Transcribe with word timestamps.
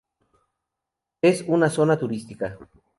Es 1.21 1.43
una 1.45 1.69
zona 1.69 1.95
turística. 1.95 2.57